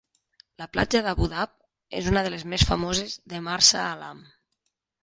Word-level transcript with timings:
La 0.61 0.67
platja 0.77 1.01
d'Abu 1.07 1.27
Dabab 1.35 1.53
és 2.01 2.09
una 2.13 2.25
de 2.29 2.33
les 2.37 2.47
més 2.55 2.67
famoses 2.73 3.17
de 3.35 3.47
Marsa 3.51 3.89
Alam. 3.93 4.27